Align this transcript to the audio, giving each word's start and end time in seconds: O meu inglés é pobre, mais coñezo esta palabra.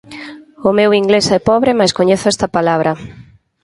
O 0.67 0.69
meu 0.77 0.91
inglés 1.01 1.27
é 1.37 1.39
pobre, 1.49 1.71
mais 1.79 1.95
coñezo 1.97 2.25
esta 2.33 2.47
palabra. 2.57 2.91